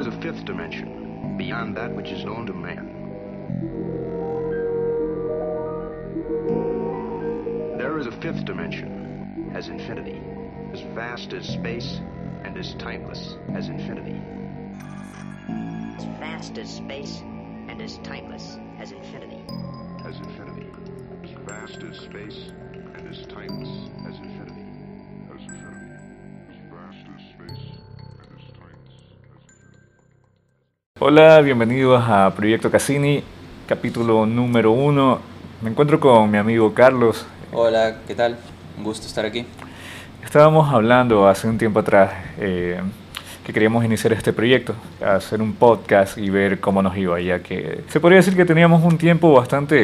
is 0.00 0.06
a 0.06 0.12
fifth 0.22 0.46
dimension, 0.46 1.36
beyond 1.36 1.76
that 1.76 1.94
which 1.94 2.10
is 2.10 2.24
known 2.24 2.46
to 2.46 2.54
man. 2.54 2.86
There 7.76 7.98
is 7.98 8.06
a 8.06 8.12
fifth 8.12 8.46
dimension, 8.46 9.50
as 9.54 9.68
infinity, 9.68 10.18
as 10.72 10.80
vast 10.94 11.34
as 11.34 11.46
space 11.46 12.00
and 12.44 12.56
as 12.56 12.74
timeless 12.76 13.36
as 13.52 13.68
infinity. 13.68 14.18
as 15.98 16.04
vast 16.18 16.56
as 16.56 16.74
space 16.74 17.20
and 17.68 17.82
as 17.82 17.98
timeless 17.98 18.56
as 18.78 18.92
infinity. 18.92 19.44
As 20.06 20.16
infinity, 20.16 20.66
as 21.24 21.30
vast 21.46 21.82
as 21.82 21.98
space 21.98 22.52
Hola, 31.02 31.40
bienvenidos 31.40 32.04
a 32.06 32.30
Proyecto 32.36 32.70
Cassini, 32.70 33.24
capítulo 33.66 34.26
número 34.26 34.70
uno. 34.72 35.18
Me 35.62 35.70
encuentro 35.70 35.98
con 35.98 36.30
mi 36.30 36.36
amigo 36.36 36.74
Carlos. 36.74 37.24
Hola, 37.52 38.00
¿qué 38.06 38.14
tal? 38.14 38.36
Un 38.76 38.84
gusto 38.84 39.06
estar 39.06 39.24
aquí. 39.24 39.46
Estábamos 40.22 40.70
hablando 40.70 41.26
hace 41.26 41.48
un 41.48 41.56
tiempo 41.56 41.78
atrás 41.78 42.12
eh, 42.38 42.82
que 43.46 43.50
queríamos 43.50 43.82
iniciar 43.82 44.12
este 44.12 44.34
proyecto, 44.34 44.74
hacer 45.02 45.40
un 45.40 45.54
podcast 45.54 46.18
y 46.18 46.28
ver 46.28 46.60
cómo 46.60 46.82
nos 46.82 46.94
iba, 46.98 47.18
ya 47.18 47.38
que 47.38 47.80
se 47.88 47.98
podría 47.98 48.18
decir 48.18 48.36
que 48.36 48.44
teníamos 48.44 48.84
un 48.84 48.98
tiempo 48.98 49.32
bastante 49.32 49.76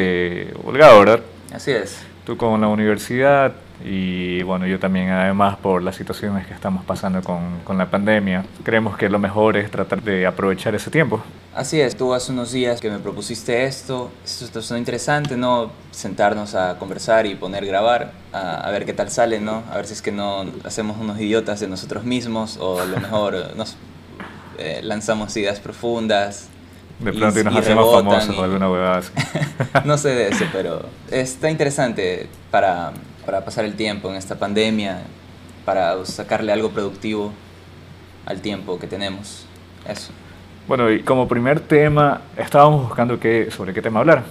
eh, 0.43 0.53
holgado, 0.63 0.99
¿verdad? 0.99 1.21
Así 1.51 1.71
es. 1.71 1.99
Tú 2.27 2.37
con 2.37 2.61
la 2.61 2.67
universidad 2.67 3.53
y 3.85 4.41
bueno, 4.43 4.65
yo 4.67 4.79
también 4.79 5.09
además 5.09 5.57
por 5.57 5.83
las 5.83 5.95
situaciones 5.95 6.47
que 6.47 6.53
estamos 6.53 6.83
pasando 6.85 7.21
con, 7.21 7.59
con 7.63 7.77
la 7.77 7.89
pandemia. 7.89 8.43
Creemos 8.63 8.97
que 8.97 9.07
lo 9.09 9.19
mejor 9.19 9.55
es 9.57 9.69
tratar 9.71 10.01
de 10.01 10.25
aprovechar 10.25 10.73
ese 10.75 10.89
tiempo. 10.89 11.21
Así 11.55 11.79
es. 11.81 11.95
Tú 11.95 12.13
hace 12.13 12.31
unos 12.31 12.51
días 12.51 12.81
que 12.81 12.89
me 12.89 12.99
propusiste 12.99 13.65
esto. 13.65 14.11
Esto 14.25 14.45
está 14.45 14.61
sonó 14.61 14.77
interesante, 14.79 15.37
¿no? 15.37 15.71
Sentarnos 15.91 16.53
a 16.55 16.77
conversar 16.77 17.25
y 17.25 17.35
poner 17.35 17.65
grabar, 17.65 18.11
a, 18.33 18.61
a 18.67 18.71
ver 18.71 18.85
qué 18.85 18.93
tal 18.93 19.09
sale, 19.09 19.39
¿no? 19.39 19.63
A 19.71 19.77
ver 19.77 19.85
si 19.87 19.93
es 19.93 20.01
que 20.01 20.11
no 20.11 20.45
hacemos 20.63 20.97
unos 20.99 21.19
idiotas 21.19 21.59
de 21.59 21.67
nosotros 21.67 22.03
mismos 22.03 22.57
o 22.59 22.79
a 22.79 22.85
lo 22.85 22.99
mejor 22.99 23.35
nos 23.55 23.75
eh, 24.59 24.81
lanzamos 24.83 25.35
ideas 25.37 25.59
profundas. 25.59 26.47
De 26.99 27.11
y- 27.11 27.17
pronto 27.17 27.39
y 27.39 27.43
nos 27.43 27.53
y 27.53 27.57
hacemos 27.59 27.93
famosos 27.93 28.35
y- 28.35 28.39
o 28.39 28.43
alguna 28.43 28.69
huevada 28.71 28.97
así. 28.97 29.11
no 29.85 29.97
sé 29.97 30.09
de 30.09 30.29
eso, 30.29 30.45
pero 30.51 30.81
está 31.11 31.49
interesante 31.51 32.27
para, 32.51 32.91
para 33.27 33.43
pasar 33.43 33.65
el 33.65 33.75
tiempo 33.75 34.09
en 34.09 34.15
esta 34.15 34.39
pandemia, 34.39 35.01
para 35.65 36.05
sacarle 36.05 36.53
algo 36.53 36.69
productivo 36.69 37.33
al 38.25 38.39
tiempo 38.39 38.79
que 38.79 38.87
tenemos. 38.87 39.45
Eso. 39.85 40.13
Bueno, 40.65 40.89
y 40.89 41.03
como 41.03 41.27
primer 41.27 41.59
tema, 41.59 42.21
estábamos 42.37 42.87
buscando 42.87 43.19
qué, 43.19 43.51
sobre 43.51 43.73
qué 43.73 43.81
tema 43.81 43.99
hablar. 43.99 44.23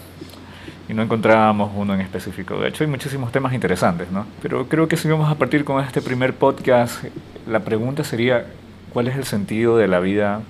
Y 0.88 0.94
no 0.94 1.02
encontrábamos 1.02 1.72
uno 1.76 1.92
en 1.92 2.00
específico. 2.00 2.58
De 2.58 2.68
hecho, 2.68 2.84
hay 2.84 2.90
muchísimos 2.90 3.30
temas 3.32 3.52
interesantes, 3.52 4.10
¿no? 4.10 4.26
Pero 4.40 4.66
creo 4.66 4.88
que 4.88 4.96
si 4.96 5.08
vamos 5.08 5.30
a 5.30 5.34
partir 5.34 5.66
con 5.66 5.84
este 5.84 6.00
primer 6.00 6.32
podcast, 6.32 7.04
la 7.46 7.60
pregunta 7.60 8.02
sería, 8.02 8.46
¿cuál 8.94 9.08
es 9.08 9.16
el 9.16 9.24
sentido 9.24 9.76
de 9.76 9.88
la 9.88 10.00
vida 10.00 10.40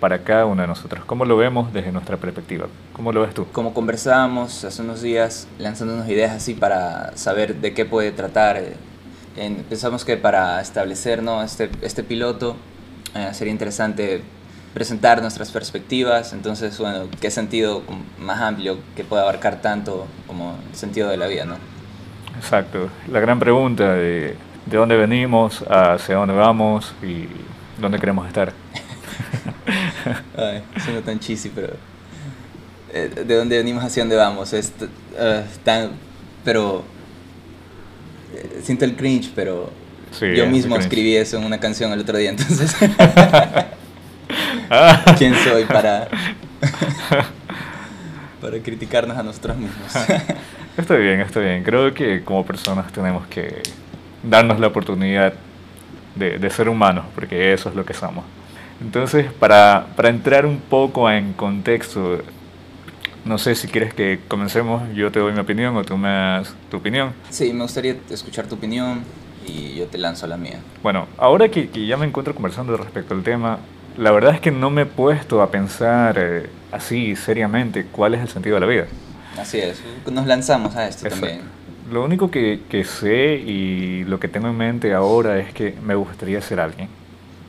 para 0.00 0.22
cada 0.22 0.46
uno 0.46 0.62
de 0.62 0.68
nosotros? 0.68 1.04
¿Cómo 1.04 1.24
lo 1.24 1.36
vemos 1.36 1.72
desde 1.72 1.90
nuestra 1.92 2.16
perspectiva? 2.16 2.66
¿Cómo 2.92 3.12
lo 3.12 3.22
ves 3.22 3.34
tú? 3.34 3.46
Como 3.52 3.74
conversábamos 3.74 4.64
hace 4.64 4.82
unos 4.82 5.02
días, 5.02 5.48
lanzándonos 5.58 6.08
ideas 6.08 6.32
así 6.32 6.54
para 6.54 7.16
saber 7.16 7.56
de 7.56 7.74
qué 7.74 7.84
puede 7.84 8.12
tratar, 8.12 8.56
eh, 8.56 8.74
en- 9.36 9.64
pensamos 9.64 10.04
que 10.04 10.16
para 10.16 10.60
establecer 10.60 11.22
¿no? 11.22 11.42
este, 11.42 11.70
este 11.82 12.02
piloto 12.04 12.56
eh, 13.14 13.30
sería 13.32 13.52
interesante 13.52 14.22
presentar 14.74 15.20
nuestras 15.22 15.50
perspectivas, 15.50 16.32
entonces, 16.32 16.78
bueno, 16.78 17.06
qué 17.20 17.30
sentido 17.30 17.82
más 18.20 18.40
amplio 18.40 18.78
que 18.94 19.02
pueda 19.02 19.22
abarcar 19.22 19.60
tanto 19.60 20.06
como 20.26 20.56
el 20.70 20.76
sentido 20.76 21.08
de 21.08 21.16
la 21.16 21.26
vida, 21.26 21.44
¿no? 21.46 21.56
Exacto. 22.36 22.88
La 23.10 23.18
gran 23.18 23.40
pregunta 23.40 23.94
de, 23.94 24.36
de 24.66 24.76
dónde 24.76 24.96
venimos, 24.96 25.64
hacia 25.68 26.16
dónde 26.16 26.34
vamos 26.34 26.94
y 27.02 27.26
dónde 27.80 27.98
queremos 27.98 28.28
estar. 28.28 28.52
Ay, 30.36 30.62
suena 30.84 31.00
tan 31.02 31.18
cheesy, 31.18 31.50
pero... 31.54 31.74
eh, 32.92 33.10
¿De 33.26 33.36
dónde 33.36 33.58
venimos 33.58 33.84
hacia 33.84 34.02
dónde 34.02 34.16
vamos? 34.16 34.52
Es 34.52 34.72
eh, 35.18 35.44
tan... 35.64 35.90
Pero... 36.44 36.84
eh, 38.34 38.60
siento 38.62 38.84
el 38.84 38.96
cringe, 38.96 39.30
pero... 39.34 39.70
Sí, 40.10 40.34
yo 40.34 40.46
mismo 40.46 40.76
escribí 40.76 41.16
eso 41.16 41.36
en 41.36 41.44
una 41.44 41.60
canción 41.60 41.92
el 41.92 42.00
otro 42.00 42.16
día, 42.16 42.30
entonces... 42.30 42.74
Ah. 44.70 45.04
¿Quién 45.18 45.34
soy 45.34 45.64
para... 45.64 46.08
para 48.40 48.58
criticarnos 48.60 49.18
a 49.18 49.22
nosotros 49.22 49.56
mismos? 49.56 49.92
Está 50.76 50.96
bien, 50.96 51.20
está 51.20 51.40
bien. 51.40 51.62
Creo 51.62 51.92
que 51.92 52.22
como 52.22 52.46
personas 52.46 52.90
tenemos 52.92 53.26
que 53.26 53.62
darnos 54.22 54.60
la 54.60 54.68
oportunidad 54.68 55.34
de, 56.14 56.38
de 56.38 56.50
ser 56.50 56.68
humanos, 56.68 57.06
porque 57.14 57.52
eso 57.52 57.68
es 57.68 57.74
lo 57.74 57.84
que 57.84 57.94
somos. 57.94 58.24
Entonces, 58.80 59.32
para, 59.32 59.86
para 59.96 60.08
entrar 60.08 60.46
un 60.46 60.58
poco 60.60 61.10
en 61.10 61.32
contexto, 61.32 62.18
no 63.24 63.38
sé 63.38 63.54
si 63.54 63.68
quieres 63.68 63.92
que 63.92 64.20
comencemos, 64.28 64.82
yo 64.94 65.10
te 65.10 65.18
doy 65.18 65.32
mi 65.32 65.40
opinión 65.40 65.76
o 65.76 65.84
tú 65.84 65.96
me 65.96 66.08
das 66.08 66.54
tu 66.70 66.76
opinión. 66.78 67.12
sí, 67.30 67.52
me 67.52 67.62
gustaría 67.62 67.96
escuchar 68.10 68.46
tu 68.46 68.54
opinión 68.54 69.02
y 69.46 69.74
yo 69.74 69.86
te 69.86 69.98
lanzo 69.98 70.26
la 70.26 70.36
mía. 70.36 70.60
Bueno, 70.82 71.06
ahora 71.18 71.48
que, 71.48 71.68
que 71.70 71.86
ya 71.86 71.96
me 71.96 72.06
encuentro 72.06 72.34
conversando 72.34 72.76
respecto 72.76 73.14
al 73.14 73.22
tema, 73.22 73.58
la 73.96 74.12
verdad 74.12 74.34
es 74.34 74.40
que 74.40 74.50
no 74.52 74.70
me 74.70 74.82
he 74.82 74.86
puesto 74.86 75.42
a 75.42 75.50
pensar 75.50 76.16
eh, 76.18 76.48
así 76.70 77.16
seriamente 77.16 77.86
cuál 77.86 78.14
es 78.14 78.20
el 78.20 78.28
sentido 78.28 78.54
de 78.54 78.60
la 78.60 78.66
vida. 78.66 78.86
Así 79.38 79.58
es, 79.58 79.82
nos 80.10 80.26
lanzamos 80.26 80.76
a 80.76 80.86
esto 80.88 81.06
Exacto. 81.06 81.26
también. 81.26 81.48
Lo 81.90 82.04
único 82.04 82.30
que, 82.30 82.60
que 82.68 82.84
sé 82.84 83.34
y 83.34 84.04
lo 84.04 84.20
que 84.20 84.28
tengo 84.28 84.48
en 84.48 84.56
mente 84.56 84.92
ahora 84.94 85.38
es 85.38 85.52
que 85.54 85.74
me 85.82 85.94
gustaría 85.94 86.40
ser 86.42 86.60
alguien, 86.60 86.88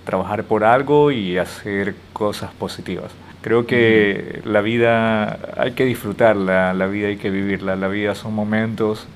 trabajar 0.06 0.44
por 0.44 0.64
algo 0.64 1.12
y 1.12 1.38
hacer 1.38 1.96
cosas 2.14 2.52
positivas. 2.52 3.12
Creo 3.42 3.66
que 3.66 4.42
la 4.44 4.62
vida 4.62 5.40
hay 5.58 5.72
que 5.72 5.86
disfrutarla, 5.86 6.74
la 6.74 6.88
vida 6.88 7.08
hay 7.08 7.18
que 7.18 7.30
vivirla, 7.30 7.76
la 7.76 7.88
vida 7.88 8.16
son 8.16 8.34
momentos 8.34 9.08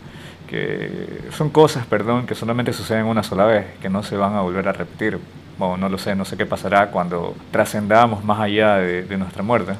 que 0.47 1.19
son 1.31 1.49
cosas, 1.49 1.85
perdón, 1.85 2.25
que 2.25 2.35
solamente 2.35 2.73
suceden 2.73 3.05
una 3.05 3.23
sola 3.23 3.45
vez, 3.45 3.65
que 3.81 3.89
no 3.89 4.03
se 4.03 4.15
van 4.15 4.35
a 4.35 4.41
volver 4.41 4.67
a 4.67 4.73
repetir. 4.73 5.19
Bueno, 5.57 5.77
no 5.77 5.89
lo 5.89 5.97
sé, 5.97 6.15
no 6.15 6.25
sé 6.25 6.37
qué 6.37 6.45
pasará 6.45 6.89
cuando 6.89 7.35
trascendamos 7.51 8.23
más 8.23 8.39
allá 8.39 8.77
de, 8.77 9.03
de 9.03 9.17
nuestra 9.17 9.43
muerte. 9.43 9.73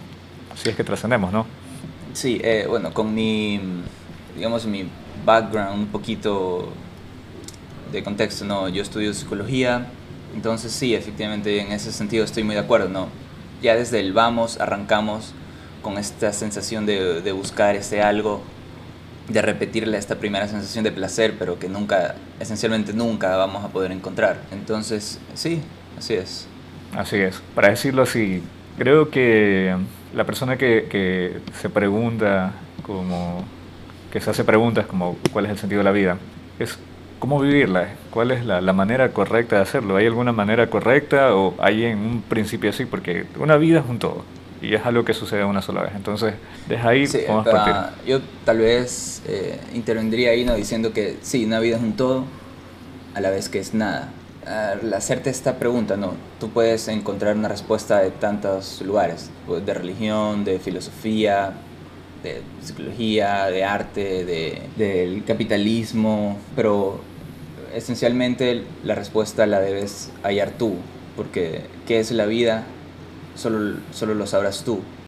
Si 0.55 0.69
es 0.69 0.75
que 0.75 0.83
trascendemos, 0.83 1.31
¿no? 1.31 1.45
Sí, 2.13 2.39
eh, 2.43 2.65
bueno, 2.67 2.93
con 2.93 3.13
mi, 3.13 3.59
digamos, 4.35 4.65
mi 4.65 4.87
background 5.25 5.79
un 5.79 5.87
poquito 5.87 6.69
de 7.91 8.03
contexto, 8.03 8.45
¿no? 8.45 8.69
Yo 8.69 8.81
estudio 8.81 9.13
psicología, 9.13 9.87
entonces 10.33 10.71
sí, 10.71 10.95
efectivamente, 10.95 11.59
en 11.59 11.71
ese 11.71 11.91
sentido 11.91 12.23
estoy 12.25 12.43
muy 12.43 12.55
de 12.55 12.61
acuerdo, 12.61 12.89
¿no? 12.89 13.07
Ya 13.61 13.75
desde 13.75 13.99
el 13.99 14.13
vamos 14.13 14.59
arrancamos 14.59 15.33
con 15.81 15.97
esta 15.97 16.33
sensación 16.33 16.85
de, 16.85 17.31
buscar 17.33 17.75
ese 17.75 18.01
algo, 18.01 18.41
de 19.27 19.41
repetirle 19.41 19.97
esta 19.97 20.15
primera 20.15 20.47
sensación 20.47 20.83
de 20.83 20.91
placer, 20.91 21.35
pero 21.37 21.59
que 21.59 21.69
nunca, 21.69 22.15
esencialmente 22.39 22.93
nunca 22.93 23.35
vamos 23.37 23.63
a 23.63 23.67
poder 23.69 23.91
encontrar. 23.91 24.41
Entonces, 24.51 25.19
sí, 25.33 25.61
así 25.97 26.15
es. 26.15 26.47
Así 26.95 27.17
es. 27.17 27.41
Para 27.55 27.69
decirlo 27.69 28.03
así, 28.03 28.41
creo 28.77 29.09
que 29.09 29.75
la 30.13 30.25
persona 30.25 30.57
que, 30.57 30.87
que 30.89 31.39
se 31.59 31.69
pregunta 31.69 32.53
como 32.83 33.45
que 34.11 34.21
se 34.21 34.29
hace 34.29 34.43
preguntas 34.43 34.85
como 34.85 35.17
cuál 35.31 35.45
es 35.45 35.51
el 35.51 35.57
sentido 35.57 35.79
de 35.79 35.85
la 35.85 35.91
vida, 35.91 36.17
es 36.59 36.77
cómo 37.23 37.39
vivirla, 37.39 37.87
cuál 38.11 38.31
es 38.31 38.45
la, 38.45 38.59
la 38.59 38.73
manera 38.73 39.13
correcta 39.13 39.55
de 39.55 39.61
hacerlo. 39.61 39.95
¿Hay 39.95 40.05
alguna 40.05 40.33
manera 40.33 40.69
correcta 40.69 41.33
o 41.33 41.53
hay 41.57 41.85
en 41.85 41.97
un 41.99 42.21
principio 42.21 42.69
así? 42.69 42.83
Porque 42.85 43.23
una 43.39 43.55
vida 43.55 43.79
es 43.79 43.85
un 43.89 43.97
todo 43.97 44.25
y 44.61 44.73
es 44.75 44.85
algo 44.85 45.05
que 45.05 45.13
sucede 45.13 45.45
una 45.45 45.61
sola 45.61 45.83
vez. 45.83 45.93
Entonces, 45.95 46.33
desde 46.67 46.85
ahí 46.85 47.07
Sí, 47.07 47.19
podemos 47.19 47.45
pero, 47.45 47.57
partir. 47.59 47.75
yo 48.05 48.19
tal 48.43 48.57
vez 48.57 49.21
eh, 49.25 49.57
intervendría 49.73 50.31
ahí 50.31 50.43
¿no? 50.43 50.53
diciendo 50.55 50.91
que 50.91 51.15
sí, 51.21 51.45
una 51.45 51.61
vida 51.61 51.77
es 51.77 51.81
un 51.81 51.93
todo, 51.95 52.25
a 53.15 53.21
la 53.21 53.29
vez 53.29 53.47
que 53.47 53.59
es 53.59 53.73
nada. 53.73 54.09
Al 54.45 54.93
hacerte 54.93 55.29
esta 55.29 55.55
pregunta, 55.55 55.95
¿no? 55.95 56.15
tú 56.41 56.49
puedes 56.49 56.89
encontrar 56.89 57.37
una 57.37 57.47
respuesta 57.47 58.01
de 58.01 58.11
tantos 58.11 58.81
lugares, 58.81 59.31
pues, 59.47 59.65
de 59.65 59.73
religión, 59.73 60.43
de 60.43 60.59
filosofía, 60.59 61.53
de 62.21 62.41
psicología, 62.61 63.45
de 63.45 63.63
arte, 63.63 64.25
de, 64.25 64.61
del 64.75 65.23
capitalismo, 65.23 66.37
pero 66.53 66.99
esencialmente 67.75 68.63
la 68.83 68.95
respuesta 68.95 69.45
la 69.45 69.59
debes 69.59 70.11
hallar 70.23 70.51
tú, 70.51 70.75
porque 71.15 71.61
qué 71.87 71.99
es 71.99 72.11
la 72.11 72.25
vida 72.25 72.63
solo, 73.35 73.77
solo 73.91 74.13
lo 74.13 74.27
sabrás 74.27 74.63
tú. 74.63 74.79